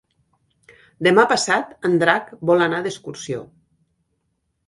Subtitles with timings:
[1.07, 3.43] Demà passat en Drac vol anar d'excursió.